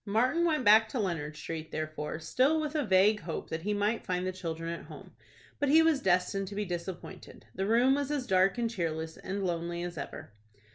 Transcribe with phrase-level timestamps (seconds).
[0.03, 4.03] Martin went back to Leonard Street, therefore, still with a vague hope that he might
[4.03, 5.11] find the children at home.
[5.59, 7.45] But he was destined to be disappointed.
[7.53, 10.31] The room was as dark and cheerless and lonely as ever.